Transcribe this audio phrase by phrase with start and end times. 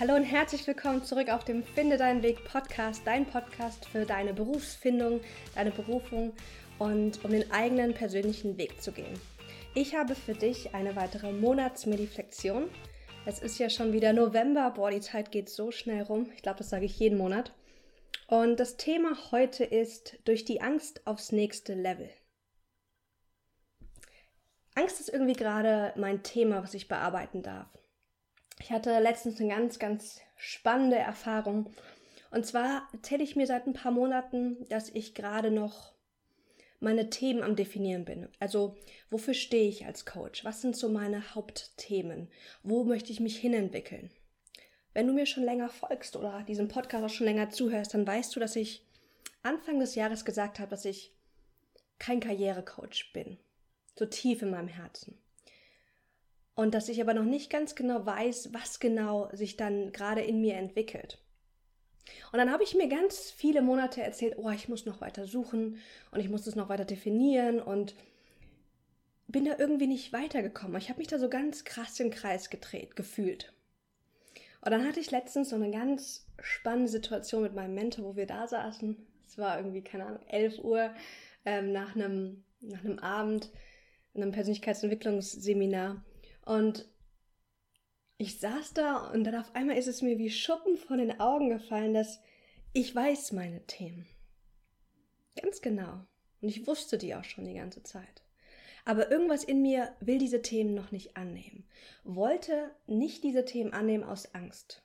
[0.00, 4.34] Hallo und herzlich willkommen zurück auf dem Finde deinen Weg Podcast, dein Podcast für deine
[4.34, 5.20] Berufsfindung,
[5.54, 6.32] deine Berufung
[6.80, 9.20] und um den eigenen persönlichen Weg zu gehen.
[9.72, 12.68] Ich habe für dich eine weitere Monatsmediflexion.
[13.24, 16.28] Es ist ja schon wieder November, boah, die Zeit geht so schnell rum.
[16.34, 17.52] Ich glaube, das sage ich jeden Monat.
[18.26, 22.10] Und das Thema heute ist durch die Angst aufs nächste Level.
[24.74, 27.68] Angst ist irgendwie gerade mein Thema, was ich bearbeiten darf.
[28.64, 31.68] Ich hatte letztens eine ganz, ganz spannende Erfahrung.
[32.30, 35.92] Und zwar erzähle ich mir seit ein paar Monaten, dass ich gerade noch
[36.80, 38.26] meine Themen am Definieren bin.
[38.40, 38.74] Also,
[39.10, 40.46] wofür stehe ich als Coach?
[40.46, 42.30] Was sind so meine Hauptthemen?
[42.62, 44.10] Wo möchte ich mich hinentwickeln?
[44.94, 48.34] Wenn du mir schon länger folgst oder diesem Podcast auch schon länger zuhörst, dann weißt
[48.34, 48.86] du, dass ich
[49.42, 51.12] Anfang des Jahres gesagt habe, dass ich
[51.98, 53.36] kein Karrierecoach bin.
[53.94, 55.18] So tief in meinem Herzen
[56.54, 60.40] und dass ich aber noch nicht ganz genau weiß, was genau sich dann gerade in
[60.40, 61.18] mir entwickelt.
[62.32, 65.78] Und dann habe ich mir ganz viele Monate erzählt, oh, ich muss noch weiter suchen
[66.10, 67.94] und ich muss es noch weiter definieren und
[69.26, 70.76] bin da irgendwie nicht weitergekommen.
[70.76, 73.52] Ich habe mich da so ganz krass im Kreis gedreht, gefühlt.
[74.60, 78.26] Und dann hatte ich letztens so eine ganz spannende Situation mit meinem Mentor, wo wir
[78.26, 78.96] da saßen.
[79.26, 80.90] Es war irgendwie, keine Ahnung, 11 Uhr
[81.44, 83.50] ähm, nach, einem, nach einem Abend,
[84.14, 86.02] einem Persönlichkeitsentwicklungsseminar.
[86.44, 86.86] Und
[88.18, 91.48] ich saß da und dann auf einmal ist es mir wie Schuppen von den Augen
[91.48, 92.20] gefallen, dass
[92.72, 94.06] ich weiß meine Themen.
[95.40, 96.06] Ganz genau.
[96.40, 98.22] Und ich wusste die auch schon die ganze Zeit.
[98.84, 101.66] Aber irgendwas in mir will diese Themen noch nicht annehmen.
[102.04, 104.82] Wollte nicht diese Themen annehmen aus Angst.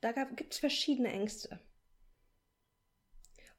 [0.00, 1.58] Da gibt es verschiedene Ängste.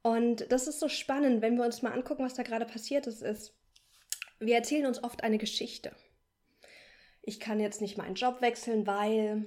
[0.02, 3.22] Und das ist so spannend, wenn wir uns mal angucken, was da gerade passiert ist,
[3.22, 3.54] ist,
[4.40, 5.94] wir erzählen uns oft eine Geschichte
[7.30, 9.46] ich kann jetzt nicht meinen Job wechseln, weil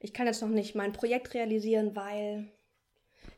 [0.00, 2.50] ich kann jetzt noch nicht mein Projekt realisieren, weil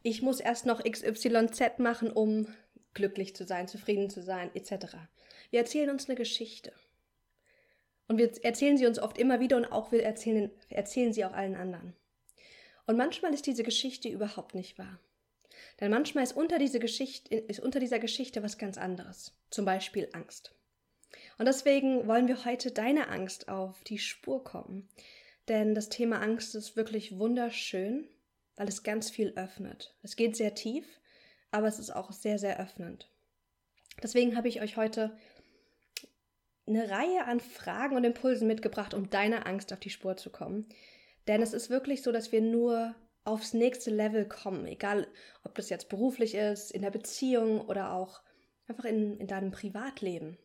[0.03, 2.47] ich muss erst noch XYZ machen, um
[2.95, 4.97] glücklich zu sein, zufrieden zu sein, etc.
[5.51, 6.73] Wir erzählen uns eine Geschichte.
[8.09, 11.35] Und wir erzählen sie uns oft immer wieder und auch wir erzählen, erzählen sie auch
[11.35, 11.95] allen anderen.
[12.87, 14.99] Und manchmal ist diese Geschichte überhaupt nicht wahr.
[15.81, 19.39] Denn manchmal ist unter, diese ist unter dieser Geschichte was ganz anderes.
[19.51, 20.55] Zum Beispiel Angst.
[21.39, 24.89] Und deswegen wollen wir heute deine Angst auf die Spur kommen.
[25.49, 28.09] Denn das Thema Angst ist wirklich wunderschön,
[28.57, 29.95] weil es ganz viel öffnet.
[30.03, 30.87] Es geht sehr tief,
[31.51, 33.11] aber es ist auch sehr, sehr öffnend.
[34.03, 35.17] Deswegen habe ich euch heute
[36.67, 40.69] eine Reihe an Fragen und Impulsen mitgebracht, um deiner Angst auf die Spur zu kommen.
[41.27, 42.95] Denn es ist wirklich so, dass wir nur
[43.25, 45.07] aufs nächste Level kommen, egal
[45.43, 48.21] ob das jetzt beruflich ist, in der Beziehung oder auch
[48.67, 50.39] einfach in, in deinem Privatleben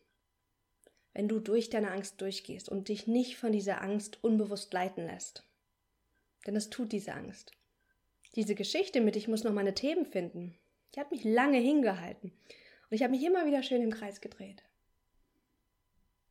[1.16, 5.44] wenn du durch deine Angst durchgehst und dich nicht von dieser Angst unbewusst leiten lässt.
[6.46, 7.52] Denn es tut diese Angst.
[8.34, 10.58] Diese Geschichte mit ich muss noch meine Themen finden,
[10.94, 12.32] die hat mich lange hingehalten.
[12.32, 14.62] Und ich habe mich immer wieder schön im Kreis gedreht.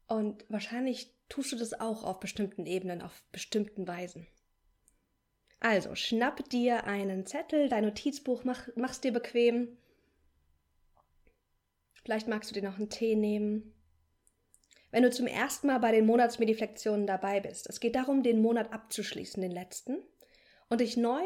[0.06, 4.28] Und wahrscheinlich tust du das auch auf bestimmten Ebenen, auf bestimmten Weisen.
[5.62, 9.80] Also, schnapp dir einen Zettel, dein Notizbuch, mach, mach's dir bequem.
[12.04, 13.75] Vielleicht magst du dir noch einen Tee nehmen
[14.96, 17.68] wenn du zum ersten Mal bei den Monatsmediflexionen dabei bist.
[17.68, 19.98] Es geht darum, den Monat abzuschließen, den letzten,
[20.70, 21.22] und dich neu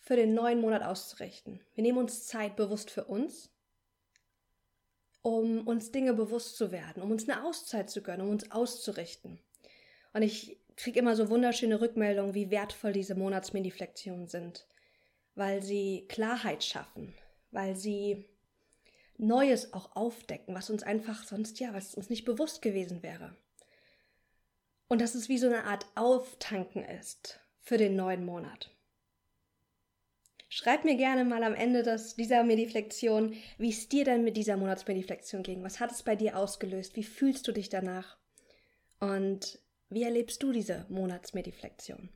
[0.00, 1.62] für den neuen Monat auszurichten.
[1.72, 3.50] Wir nehmen uns Zeit bewusst für uns,
[5.22, 9.40] um uns Dinge bewusst zu werden, um uns eine Auszeit zu gönnen, um uns auszurichten.
[10.12, 14.66] Und ich kriege immer so wunderschöne Rückmeldungen, wie wertvoll diese Monatsmediflexionen sind,
[15.34, 17.14] weil sie Klarheit schaffen,
[17.50, 18.28] weil sie
[19.18, 23.36] Neues auch aufdecken, was uns einfach sonst ja, was uns nicht bewusst gewesen wäre.
[24.88, 28.70] Und dass es wie so eine Art Auftanken ist für den neuen Monat.
[30.48, 34.56] Schreib mir gerne mal am Ende des, dieser Mediflexion, wie es dir denn mit dieser
[34.56, 35.62] Monatsmediflexion ging.
[35.64, 36.94] Was hat es bei dir ausgelöst?
[36.96, 38.16] Wie fühlst du dich danach?
[39.00, 39.58] Und
[39.90, 42.08] wie erlebst du diese Monatsmediflexion?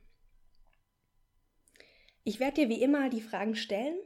[2.23, 3.97] Ich werde dir wie immer die Fragen stellen.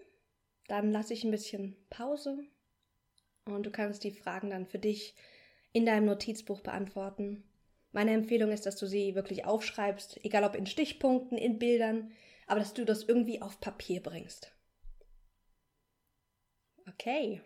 [0.68, 2.40] Dann lasse ich ein bisschen Pause
[3.46, 5.16] und du kannst die Fragen dann für dich
[5.72, 7.44] in deinem Notizbuch beantworten.
[7.92, 12.12] Meine Empfehlung ist, dass du sie wirklich aufschreibst, egal ob in Stichpunkten, in Bildern,
[12.48, 14.52] aber dass du das irgendwie auf Papier bringst.
[16.88, 17.42] Okay,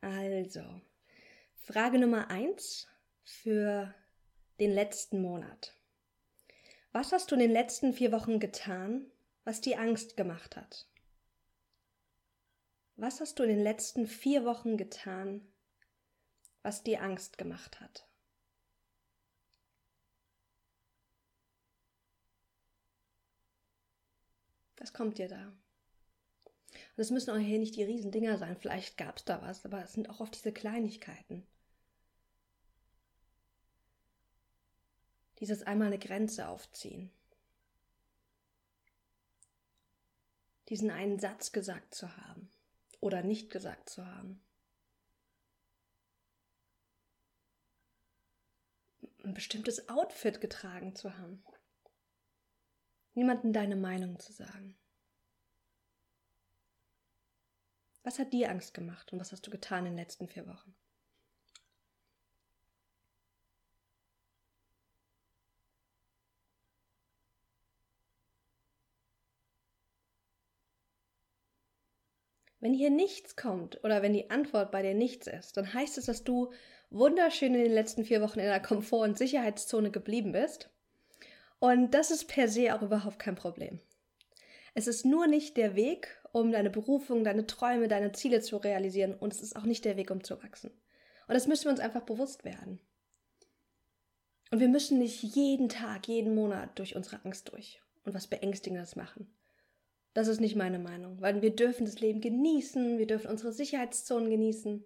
[0.00, 0.62] also
[1.54, 2.88] Frage Nummer eins
[3.22, 3.94] für
[4.58, 5.74] den letzten Monat.
[6.92, 9.06] Was hast du in den letzten vier Wochen getan,
[9.44, 10.89] was dir Angst gemacht hat?
[13.00, 15.40] Was hast du in den letzten vier Wochen getan,
[16.60, 18.06] was dir Angst gemacht hat?
[24.76, 25.46] Was kommt dir da?
[25.46, 28.58] Und es müssen auch hier nicht die Riesendinger sein.
[28.58, 31.46] Vielleicht gab es da was, aber es sind auch oft diese Kleinigkeiten.
[35.38, 37.10] Dieses einmal eine Grenze aufziehen.
[40.68, 42.50] Diesen einen Satz gesagt zu haben
[43.00, 44.42] oder nicht gesagt zu haben.
[49.22, 51.44] Ein bestimmtes Outfit getragen zu haben.
[53.14, 54.78] Niemanden deine Meinung zu sagen.
[58.02, 60.74] Was hat dir Angst gemacht und was hast du getan in den letzten vier Wochen?
[72.60, 76.06] Wenn hier nichts kommt oder wenn die Antwort bei dir nichts ist, dann heißt es,
[76.06, 76.52] dass du
[76.90, 80.68] wunderschön in den letzten vier Wochen in der Komfort- und Sicherheitszone geblieben bist.
[81.58, 83.80] Und das ist per se auch überhaupt kein Problem.
[84.74, 89.14] Es ist nur nicht der Weg, um deine Berufung, deine Träume, deine Ziele zu realisieren
[89.14, 90.70] und es ist auch nicht der Weg, um zu wachsen.
[91.26, 92.78] Und das müssen wir uns einfach bewusst werden.
[94.50, 98.96] Und wir müssen nicht jeden Tag, jeden Monat durch unsere Angst durch und was Beängstigendes
[98.96, 99.32] machen.
[100.12, 104.28] Das ist nicht meine Meinung, weil wir dürfen das Leben genießen, wir dürfen unsere Sicherheitszonen
[104.28, 104.84] genießen.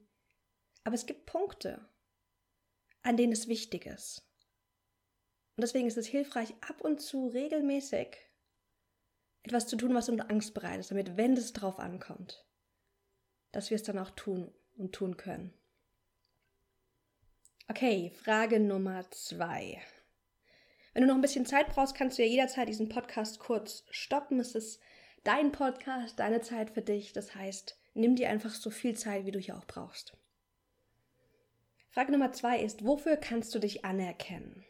[0.85, 1.89] Aber es gibt Punkte,
[3.03, 4.23] an denen es wichtig ist.
[5.57, 8.19] Und deswegen ist es hilfreich, ab und zu regelmäßig
[9.45, 12.47] etwas zu tun, was uns Angst bereitet, damit, wenn es drauf ankommt,
[13.53, 15.55] dass wir es dann auch tun und tun können.
[17.69, 19.81] Okay, Frage Nummer zwei.
[20.93, 24.39] Wenn du noch ein bisschen Zeit brauchst, kannst du ja jederzeit diesen Podcast kurz stoppen.
[24.39, 24.81] Es ist
[25.25, 27.13] dein Podcast, deine Zeit für dich.
[27.13, 30.17] Das heißt, nimm dir einfach so viel Zeit, wie du hier auch brauchst.
[31.91, 34.65] Frage Nummer zwei ist, wofür kannst du dich anerkennen?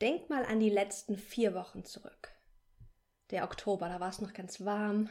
[0.00, 2.32] Denk mal an die letzten vier Wochen zurück.
[3.30, 5.10] Der Oktober, da war es noch ganz warm.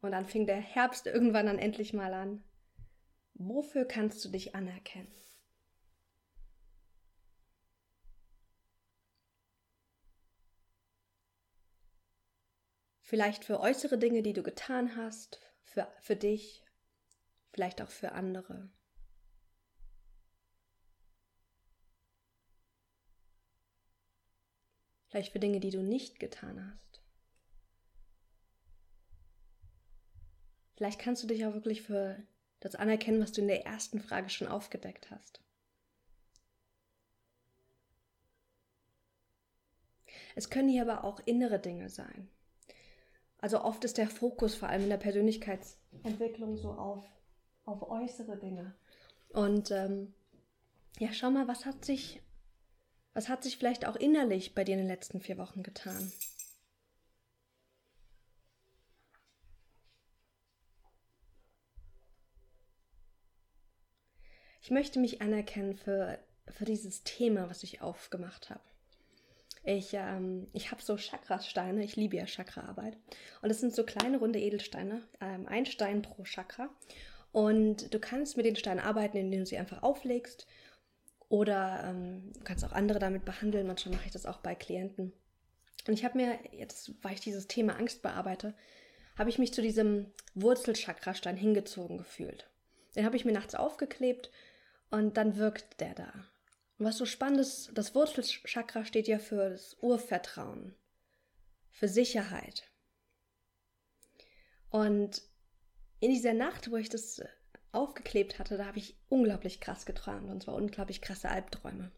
[0.00, 2.42] Und dann fing der Herbst irgendwann dann endlich mal an.
[3.34, 5.12] Wofür kannst du dich anerkennen?
[13.12, 16.64] Vielleicht für äußere Dinge, die du getan hast, für, für dich,
[17.52, 18.70] vielleicht auch für andere.
[25.08, 27.02] Vielleicht für Dinge, die du nicht getan hast.
[30.76, 32.16] Vielleicht kannst du dich auch wirklich für
[32.60, 35.42] das anerkennen, was du in der ersten Frage schon aufgedeckt hast.
[40.34, 42.30] Es können hier aber auch innere Dinge sein.
[43.42, 47.04] Also oft ist der Fokus vor allem in der Persönlichkeitsentwicklung so auf,
[47.64, 48.72] auf äußere Dinge.
[49.30, 50.14] Und ähm,
[51.00, 52.22] ja, schau mal, was hat sich,
[53.14, 56.12] was hat sich vielleicht auch innerlich bei dir in den letzten vier Wochen getan?
[64.60, 68.71] Ich möchte mich anerkennen für, für dieses Thema, was ich aufgemacht habe.
[69.64, 72.96] Ich, ähm, ich habe so Chakrasteine, ich liebe ja Chakraarbeit.
[73.42, 76.68] Und das sind so kleine runde Edelsteine, ähm, ein Stein pro Chakra.
[77.30, 80.46] Und du kannst mit den Steinen arbeiten, indem du sie einfach auflegst.
[81.28, 83.66] Oder ähm, du kannst auch andere damit behandeln.
[83.66, 85.12] Manchmal mache ich das auch bei Klienten.
[85.86, 88.54] Und ich habe mir, jetzt, weil ich dieses Thema Angst bearbeite,
[89.16, 92.48] habe ich mich zu diesem Wurzelchakrastein hingezogen gefühlt.
[92.96, 94.30] Den habe ich mir nachts aufgeklebt
[94.90, 96.12] und dann wirkt der da.
[96.82, 100.74] Und was so spannend ist, das Wurzelchakra steht ja für das Urvertrauen,
[101.70, 102.68] für Sicherheit.
[104.68, 105.22] Und
[106.00, 107.22] in dieser Nacht, wo ich das
[107.70, 111.92] aufgeklebt hatte, da habe ich unglaublich krass geträumt und zwar unglaublich krasse Albträume.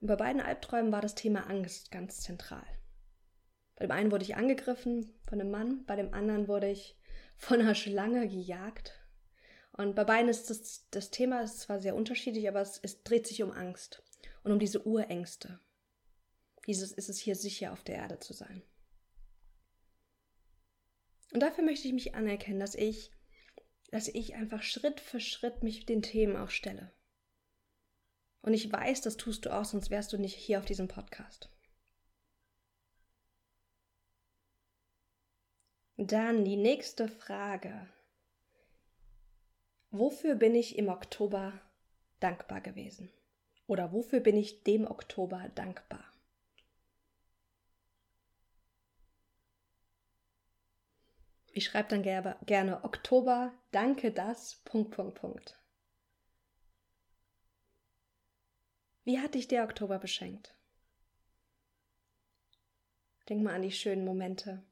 [0.00, 2.62] Und bei beiden Albträumen war das Thema Angst ganz zentral.
[3.74, 6.96] Bei dem einen wurde ich angegriffen von einem Mann, bei dem anderen wurde ich
[7.36, 8.99] von einer Schlange gejagt
[9.72, 13.26] und bei beiden ist das, das Thema ist zwar sehr unterschiedlich, aber es, es dreht
[13.26, 14.02] sich um Angst
[14.42, 15.60] und um diese Urängste.
[16.66, 18.62] Dieses ist es hier sicher auf der Erde zu sein.
[21.32, 23.12] Und dafür möchte ich mich anerkennen, dass ich,
[23.90, 26.92] dass ich einfach Schritt für Schritt mich den Themen auch stelle.
[28.42, 31.50] Und ich weiß, das tust du auch, sonst wärst du nicht hier auf diesem Podcast.
[35.96, 37.86] Dann die nächste Frage.
[39.92, 41.52] Wofür bin ich im Oktober
[42.20, 43.10] dankbar gewesen?
[43.66, 46.04] Oder wofür bin ich dem Oktober dankbar?
[51.52, 55.58] Ich schreibe dann gerne, gerne Oktober, danke das, Punkt, Punkt, Punkt.
[59.02, 60.54] Wie hat dich der Oktober beschenkt?
[63.28, 64.62] Denk mal an die schönen Momente,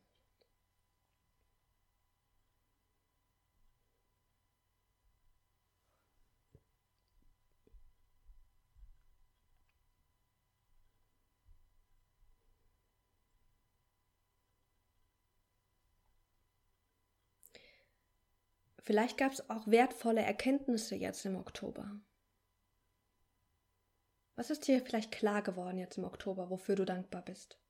[18.88, 22.00] Vielleicht gab es auch wertvolle Erkenntnisse jetzt im Oktober.
[24.35, 27.61] Was ist dir vielleicht klar geworden jetzt im Oktober, wofür du dankbar bist?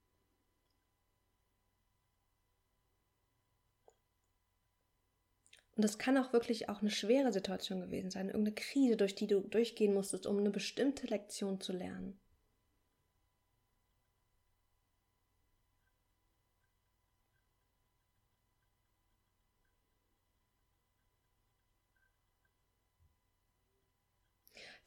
[5.75, 9.26] Und das kann auch wirklich auch eine schwere Situation gewesen sein, irgendeine Krise, durch die
[9.26, 12.20] du durchgehen musstest, um eine bestimmte Lektion zu lernen.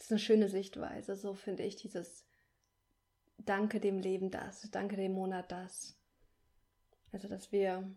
[0.02, 2.26] Das ist eine schöne Sichtweise, so finde ich dieses
[3.38, 5.96] Danke dem Leben das, danke dem Monat das.
[7.12, 7.88] Also, dass wir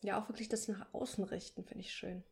[0.00, 2.24] ja auch wirklich das nach außen richten, finde ich schön.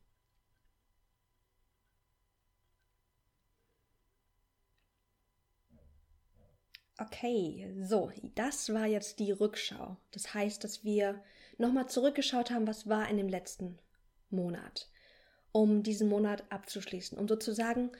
[6.96, 9.98] Okay, so, das war jetzt die Rückschau.
[10.10, 11.22] Das heißt, dass wir
[11.58, 13.78] nochmal zurückgeschaut haben, was war in dem letzten
[14.30, 14.88] Monat,
[15.52, 17.92] um diesen Monat abzuschließen, um sozusagen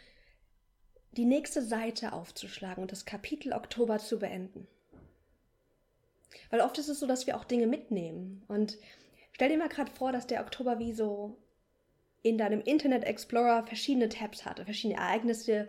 [1.12, 4.66] die nächste Seite aufzuschlagen und das Kapitel Oktober zu beenden.
[6.50, 8.42] Weil oft ist es so, dass wir auch Dinge mitnehmen.
[8.48, 8.78] Und
[9.32, 11.36] stell dir mal gerade vor, dass der Oktober wie so
[12.22, 15.68] in deinem Internet Explorer verschiedene Tabs hatte, verschiedene Ereignisse,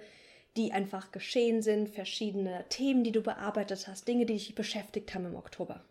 [0.58, 5.26] die einfach geschehen sind, verschiedene Themen, die du bearbeitet hast, Dinge, die dich beschäftigt haben
[5.26, 5.84] im Oktober.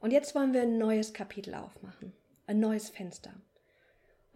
[0.00, 2.12] Und jetzt wollen wir ein neues Kapitel aufmachen,
[2.46, 3.32] ein neues Fenster.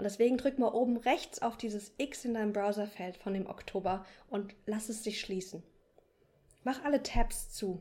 [0.03, 4.05] Und deswegen drück mal oben rechts auf dieses X in deinem Browserfeld von dem Oktober
[4.31, 5.63] und lass es sich schließen.
[6.65, 7.81] Mach alle Tabs zu.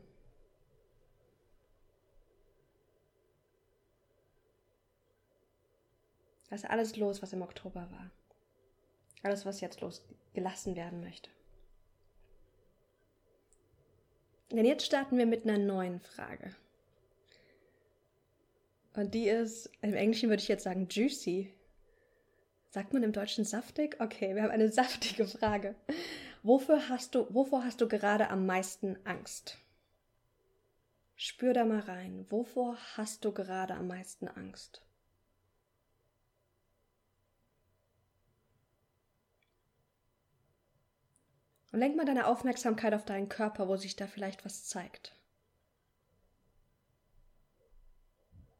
[6.51, 8.11] Lass alles los, was im Oktober war.
[9.23, 11.31] Alles, was jetzt losgelassen werden möchte.
[14.51, 16.55] Denn jetzt starten wir mit einer neuen Frage.
[18.93, 21.51] Und die ist, im Englischen würde ich jetzt sagen, juicy.
[22.71, 23.99] Sagt man im Deutschen saftig?
[23.99, 25.75] Okay, wir haben eine saftige Frage.
[26.41, 29.57] Wofür hast du, wovor hast du gerade am meisten Angst?
[31.15, 32.25] Spür da mal rein.
[32.29, 34.81] Wovor hast du gerade am meisten Angst?
[41.73, 45.13] Und lenk mal deine Aufmerksamkeit auf deinen Körper, wo sich da vielleicht was zeigt.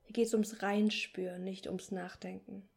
[0.02, 2.70] Hier geht es ums Reinspüren, nicht ums Nachdenken.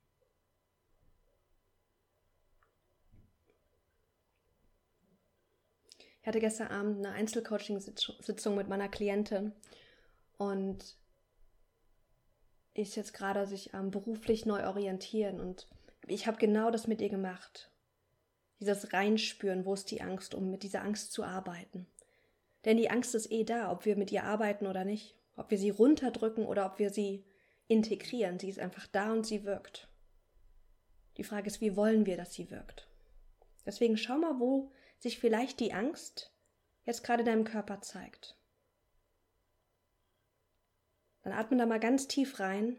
[6.25, 9.53] Ich hatte gestern Abend eine Einzelcoaching-Sitzung mit meiner Klientin
[10.39, 10.97] und
[12.73, 15.69] ist jetzt gerade sich ähm, beruflich neu orientieren und
[16.07, 17.71] ich habe genau das mit ihr gemacht
[18.59, 21.87] dieses Reinspüren, wo ist die Angst, um mit dieser Angst zu arbeiten.
[22.65, 25.59] Denn die Angst ist eh da, ob wir mit ihr arbeiten oder nicht, ob wir
[25.59, 27.27] sie runterdrücken oder ob wir sie
[27.69, 28.39] integrieren.
[28.39, 29.89] Sie ist einfach da und sie wirkt.
[31.19, 32.89] Die Frage ist, wie wollen wir, dass sie wirkt?
[33.67, 34.73] Deswegen schau mal, wo
[35.05, 36.33] sich vielleicht die Angst
[36.87, 38.39] jetzt gerade deinem Körper zeigt.
[41.23, 42.79] Dann atme da mal ganz tief rein,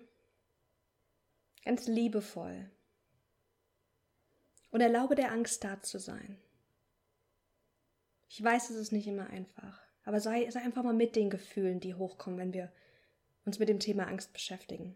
[1.64, 2.72] ganz liebevoll
[4.72, 6.40] und erlaube der Angst da zu sein.
[8.28, 11.80] Ich weiß, es ist nicht immer einfach, aber sei, sei einfach mal mit den Gefühlen,
[11.80, 12.74] die hochkommen, wenn wir
[13.46, 14.96] uns mit dem Thema Angst beschäftigen.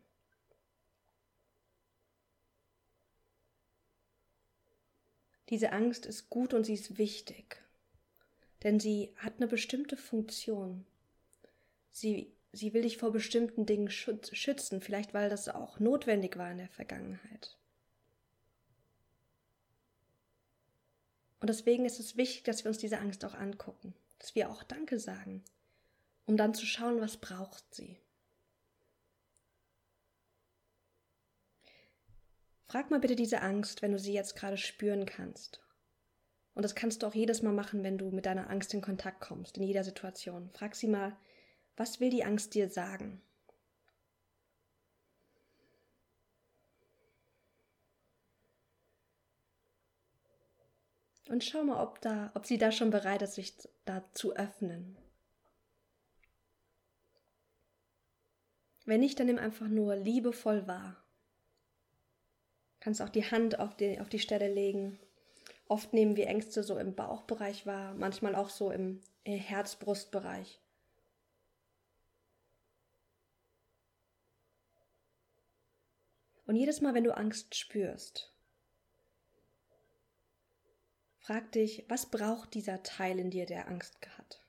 [5.50, 7.62] Diese Angst ist gut und sie ist wichtig,
[8.64, 10.86] denn sie hat eine bestimmte Funktion.
[11.90, 16.60] Sie, sie will dich vor bestimmten Dingen schützen, vielleicht weil das auch notwendig war in
[16.60, 17.58] der Vergangenheit.
[21.40, 24.62] Und deswegen ist es wichtig, dass wir uns diese Angst auch angucken, dass wir auch
[24.62, 25.44] Danke sagen,
[26.26, 27.98] um dann zu schauen, was braucht sie.
[32.70, 35.60] Frag mal bitte diese Angst, wenn du sie jetzt gerade spüren kannst.
[36.54, 39.22] Und das kannst du auch jedes Mal machen, wenn du mit deiner Angst in Kontakt
[39.22, 40.52] kommst, in jeder Situation.
[40.54, 41.18] Frag sie mal,
[41.78, 43.24] was will die Angst dir sagen?
[51.28, 54.96] Und schau mal, ob, da, ob sie da schon bereit ist, sich da zu öffnen.
[58.86, 61.04] Wenn nicht, dann nimm einfach nur liebevoll wahr.
[62.80, 65.00] Kannst auch die Hand auf die, auf die Stelle legen.
[65.68, 70.60] Oft nehmen wir Ängste so im Bauchbereich wahr, manchmal auch so im Herz-Brust-Bereich.
[76.46, 78.34] Und jedes Mal, wenn du Angst spürst,
[81.30, 84.42] Frag dich, was braucht dieser Teil in dir, der Angst hat?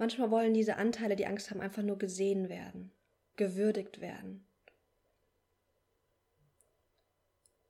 [0.00, 2.90] Manchmal wollen diese Anteile, die Angst haben, einfach nur gesehen werden,
[3.36, 4.46] gewürdigt werden.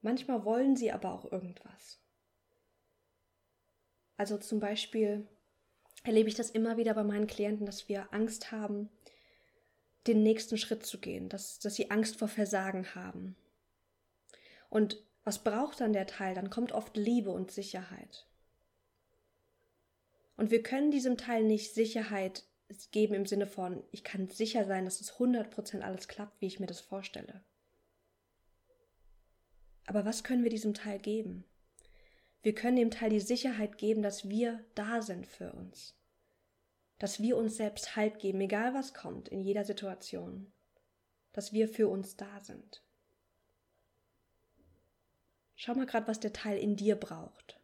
[0.00, 1.98] Manchmal wollen sie aber auch irgendwas.
[4.16, 5.26] Also zum Beispiel
[6.04, 8.90] erlebe ich das immer wieder bei meinen Klienten, dass wir Angst haben,
[10.06, 13.34] den nächsten Schritt zu gehen, dass, dass sie Angst vor Versagen haben.
[14.68, 16.36] Und was braucht dann der Teil?
[16.36, 18.29] Dann kommt oft Liebe und Sicherheit.
[20.40, 22.44] Und wir können diesem Teil nicht Sicherheit
[22.92, 26.58] geben im Sinne von, ich kann sicher sein, dass es 100% alles klappt, wie ich
[26.58, 27.44] mir das vorstelle.
[29.84, 31.44] Aber was können wir diesem Teil geben?
[32.40, 35.94] Wir können dem Teil die Sicherheit geben, dass wir da sind für uns.
[36.98, 40.50] Dass wir uns selbst Halt geben, egal was kommt, in jeder Situation.
[41.32, 42.82] Dass wir für uns da sind.
[45.54, 47.59] Schau mal gerade, was der Teil in dir braucht.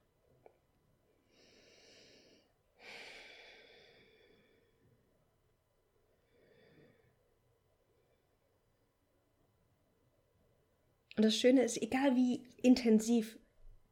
[11.16, 13.38] Und das Schöne ist, egal wie intensiv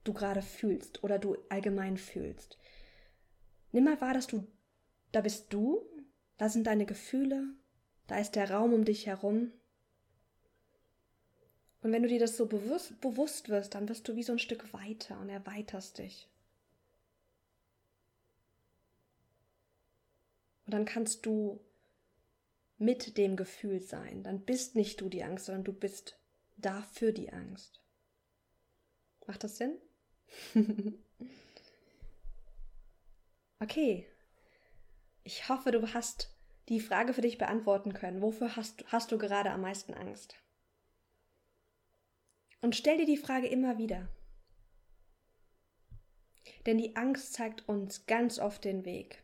[0.05, 2.59] du gerade fühlst oder du allgemein fühlst,
[3.73, 4.47] nimm mal wahr, dass du,
[5.13, 5.83] da bist du,
[6.37, 7.47] da sind deine Gefühle,
[8.07, 9.53] da ist der Raum um dich herum.
[11.81, 14.39] Und wenn du dir das so bewusst, bewusst wirst, dann wirst du wie so ein
[14.39, 16.29] Stück weiter und erweiterst dich.
[20.67, 21.61] Und dann kannst du
[22.79, 24.23] mit dem Gefühl sein.
[24.23, 26.19] Dann bist nicht du die Angst, sondern du bist
[26.57, 27.81] dafür die Angst.
[29.27, 29.79] Macht das Sinn?
[33.61, 34.07] okay.
[35.23, 36.35] Ich hoffe, du hast
[36.69, 38.23] die Frage für dich beantworten können.
[38.23, 40.37] Wofür hast, hast du gerade am meisten Angst?
[42.61, 44.09] Und stell dir die Frage immer wieder.
[46.67, 49.23] Denn die Angst zeigt uns ganz oft den Weg.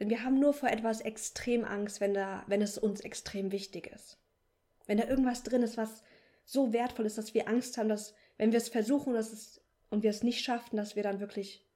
[0.00, 3.86] Denn wir haben nur vor etwas extrem Angst, wenn, da, wenn es uns extrem wichtig
[3.86, 4.18] ist.
[4.86, 6.02] Wenn da irgendwas drin ist, was
[6.44, 10.02] so wertvoll ist, dass wir Angst haben, dass, wenn wir es versuchen dass es, und
[10.02, 11.66] wir es nicht schaffen, dass wir dann wirklich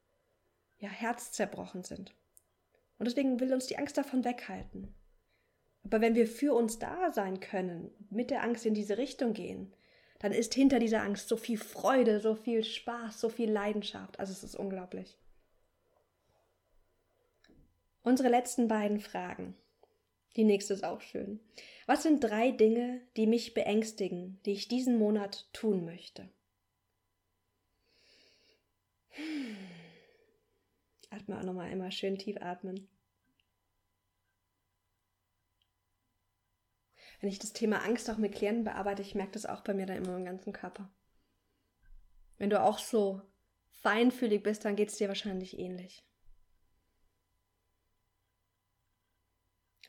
[0.77, 2.13] ja, herzzerbrochen sind.
[2.97, 4.93] Und deswegen will uns die Angst davon weghalten.
[5.83, 9.73] Aber wenn wir für uns da sein können, mit der Angst in diese Richtung gehen,
[10.19, 14.19] dann ist hinter dieser Angst so viel Freude, so viel Spaß, so viel Leidenschaft.
[14.19, 15.17] Also es ist unglaublich.
[18.03, 19.55] Unsere letzten beiden Fragen.
[20.35, 21.39] Die nächste ist auch schön.
[21.85, 26.29] Was sind drei Dinge, die mich beängstigen, die ich diesen Monat tun möchte?
[31.09, 32.87] Atme auch nochmal einmal schön tief atmen.
[37.19, 39.85] Wenn ich das Thema Angst auch mit Klienten bearbeite, ich merke das auch bei mir
[39.85, 40.89] dann immer im ganzen Körper.
[42.37, 43.21] Wenn du auch so
[43.71, 46.05] feinfühlig bist, dann geht es dir wahrscheinlich ähnlich.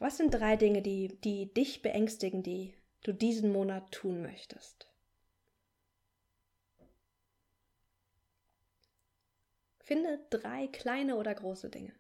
[0.00, 4.90] Was sind drei Dinge, die, die dich beängstigen, die du diesen Monat tun möchtest?
[9.78, 11.92] Finde drei kleine oder große Dinge.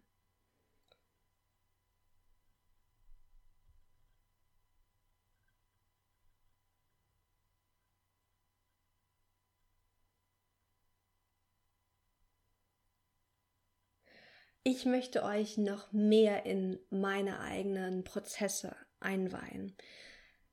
[14.62, 19.74] Ich möchte euch noch mehr in meine eigenen Prozesse einweihen.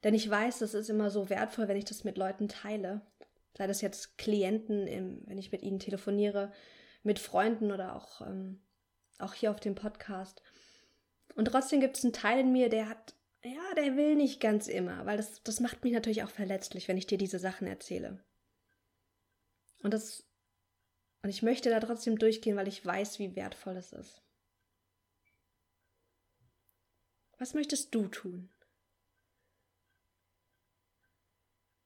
[0.04, 3.02] Denn ich weiß, das ist immer so wertvoll, wenn ich das mit Leuten teile.
[3.58, 6.54] Sei das jetzt Klienten, im, wenn ich mit ihnen telefoniere,
[7.04, 8.62] mit Freunden oder auch, ähm,
[9.20, 10.42] auch hier auf dem Podcast.
[11.36, 14.68] Und trotzdem gibt es einen Teil in mir, der hat, ja, der will nicht ganz
[14.68, 18.24] immer, weil das, das macht mich natürlich auch verletzlich, wenn ich dir diese Sachen erzähle.
[19.84, 20.27] Und das
[21.28, 24.22] und ich möchte da trotzdem durchgehen, weil ich weiß, wie wertvoll es ist.
[27.38, 28.50] Was möchtest du tun?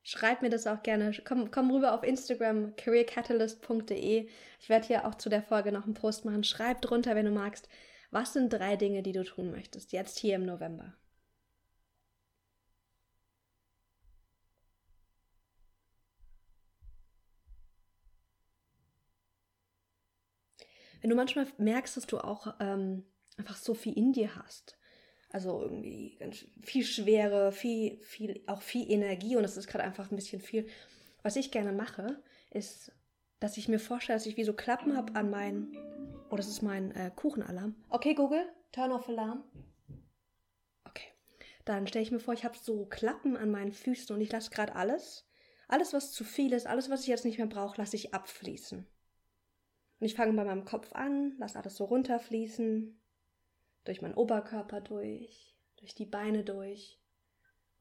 [0.04, 1.12] Schreib mir das auch gerne.
[1.26, 4.30] Komm, komm rüber auf Instagram, careercatalyst.de.
[4.60, 6.44] Ich werde hier auch zu der Folge noch einen Post machen.
[6.44, 7.68] Schreib drunter, wenn du magst.
[8.12, 10.94] Was sind drei Dinge, die du tun möchtest, jetzt hier im November?
[21.02, 23.04] Wenn du manchmal merkst, dass du auch ähm,
[23.38, 24.78] einfach so viel in dir hast,
[25.30, 30.12] also irgendwie ganz viel Schwere, viel, viel, auch viel Energie und es ist gerade einfach
[30.12, 30.68] ein bisschen viel.
[31.24, 32.92] Was ich gerne mache, ist,
[33.40, 35.76] dass ich mir vorstelle, dass ich wie so Klappen habe an meinen,
[36.30, 37.76] oh, das ist mein äh, Kuchenalarm.
[37.90, 39.44] Okay, Google, turn off Alarm.
[40.84, 41.08] Okay,
[41.66, 44.52] dann stelle ich mir vor, ich habe so Klappen an meinen Füßen und ich lasse
[44.52, 45.26] gerade alles,
[45.68, 48.86] alles, was zu viel ist, alles, was ich jetzt nicht mehr brauche, lasse ich abfließen.
[50.02, 53.00] Und ich fange bei meinem Kopf an, lasse alles so runterfließen,
[53.86, 57.00] durch meinen Oberkörper durch, durch die Beine durch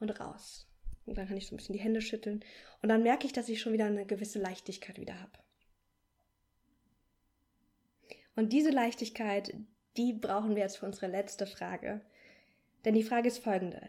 [0.01, 0.69] und raus.
[1.07, 2.45] Und dann kann ich so ein bisschen die Hände schütteln.
[2.83, 5.33] Und dann merke ich, dass ich schon wieder eine gewisse Leichtigkeit wieder habe.
[8.37, 9.55] Und diese Leichtigkeit,
[9.97, 12.03] die brauchen wir jetzt für unsere letzte Frage.
[12.85, 13.89] Denn die Frage ist folgende.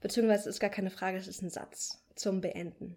[0.00, 2.96] Beziehungsweise es ist gar keine Frage, es ist ein Satz zum Beenden.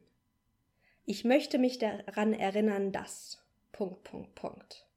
[1.05, 3.40] Ich möchte mich daran erinnern, dass.
[3.71, 4.87] Punkt, Punkt, Punkt.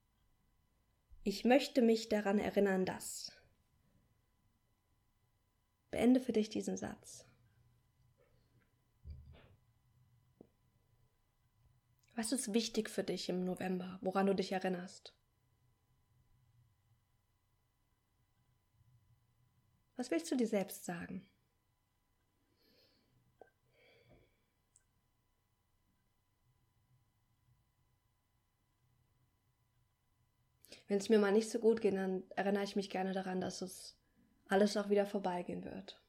[1.23, 3.33] Ich möchte mich daran erinnern, dass.
[5.91, 7.25] Beende für dich diesen Satz.
[12.17, 15.15] Was ist wichtig für dich im November, woran du dich erinnerst?
[19.97, 21.27] Was willst du dir selbst sagen?
[30.89, 33.63] Wenn es mir mal nicht so gut geht, dann erinnere ich mich gerne daran, dass
[33.63, 33.97] es
[34.49, 36.01] alles auch wieder vorbeigehen wird.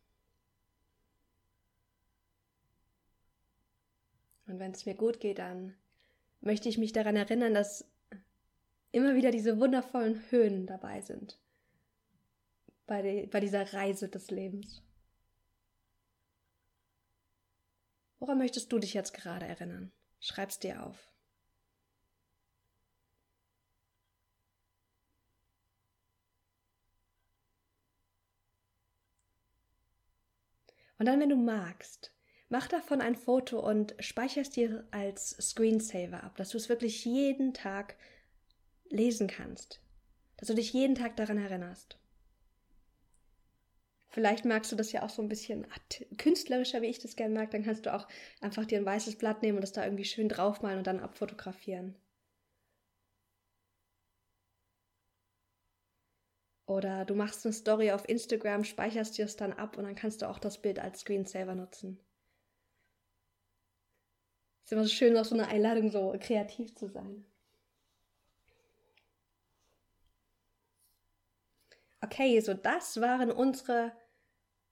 [4.48, 5.76] Und wenn es mir gut geht, dann
[6.42, 7.90] möchte ich mich daran erinnern, dass
[8.92, 11.40] immer wieder diese wundervollen Höhen dabei sind
[12.88, 14.82] bei, die, bei dieser Reise des Lebens.
[18.20, 19.92] Woran möchtest du dich jetzt gerade erinnern?
[20.20, 21.12] Schreib's dir auf.
[30.98, 32.12] Und dann, wenn du magst,
[32.50, 37.54] mach davon ein Foto und speicherst dir als Screensaver ab, dass du es wirklich jeden
[37.54, 37.96] Tag
[38.90, 39.82] lesen kannst,
[40.38, 41.98] dass du dich jeden Tag daran erinnerst.
[44.16, 45.68] Vielleicht magst du das ja auch so ein bisschen
[46.18, 47.52] künstlerischer, wie ich das gerne mag.
[47.52, 48.08] Dann kannst du auch
[48.40, 51.96] einfach dir ein weißes Blatt nehmen und das da irgendwie schön draufmalen und dann abfotografieren.
[56.68, 60.22] Oder du machst eine Story auf Instagram, speicherst dir es dann ab und dann kannst
[60.22, 62.00] du auch das Bild als Screensaver nutzen.
[64.64, 67.24] Ist immer so schön, auch so eine Einladung, so kreativ zu sein.
[72.02, 73.92] Okay, so das waren unsere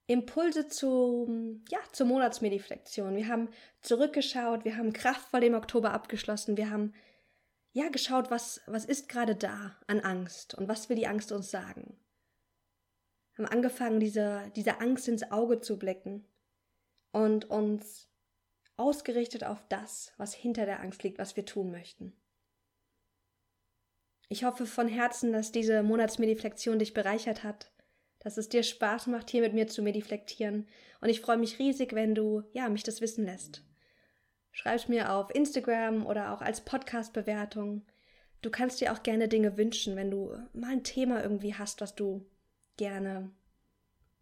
[0.07, 3.15] Impulse zu, ja, zur Monatsmediflexion.
[3.15, 3.49] Wir haben
[3.81, 6.93] zurückgeschaut, wir haben kraftvoll im Oktober abgeschlossen, wir haben
[7.73, 11.51] ja geschaut, was, was ist gerade da an Angst und was will die Angst uns
[11.51, 11.97] sagen.
[13.37, 16.25] Haben angefangen, diese, diese Angst ins Auge zu blicken
[17.11, 18.07] und uns
[18.77, 22.15] ausgerichtet auf das, was hinter der Angst liegt, was wir tun möchten.
[24.29, 27.73] Ich hoffe von Herzen, dass diese Monatsmediflexion dich bereichert hat
[28.23, 30.67] dass es dir Spaß macht, hier mit mir zu mediflektieren.
[31.01, 33.63] Und ich freue mich riesig, wenn du, ja, mich das wissen lässt.
[34.53, 37.81] Schreib's mir auf Instagram oder auch als Podcast-Bewertung.
[38.41, 41.95] Du kannst dir auch gerne Dinge wünschen, wenn du mal ein Thema irgendwie hast, was
[41.95, 42.25] du
[42.77, 43.31] gerne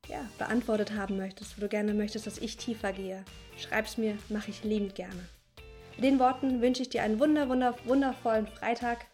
[0.08, 3.24] ja, beantwortet haben möchtest, wo du gerne möchtest, dass ich tiefer gehe.
[3.58, 5.28] Schreib's mir, mache ich liebend gerne.
[5.96, 9.06] Mit den Worten wünsche ich dir einen wunder, wunder, wundervollen Freitag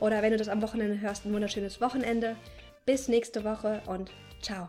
[0.00, 2.36] oder wenn du das am Wochenende hörst, ein wunderschönes Wochenende.
[2.84, 4.10] Bis nächste Woche und
[4.42, 4.68] Ciao.